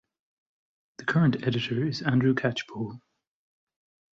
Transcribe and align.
The 0.97 1.05
current 1.05 1.43
editor 1.45 1.85
is 1.85 2.01
Andrew 2.01 2.33
Catchpole. 2.33 2.99